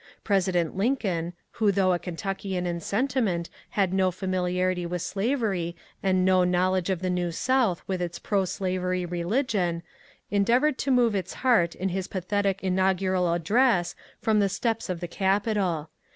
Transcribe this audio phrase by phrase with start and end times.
[0.23, 6.25] President Lincoln, who though a Kentuckian in sentiment had no famil iarity with slavery and
[6.25, 9.83] no knowledge of the New South with its proslavery religion,
[10.31, 15.07] endeavoured to move its heart in his pathetic inaugural address from the steps of the
[15.07, 15.87] Capitol.